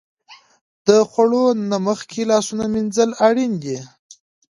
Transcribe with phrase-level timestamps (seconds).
[0.87, 3.77] د خوړو نه مخکې لاسونه مینځل اړین دي.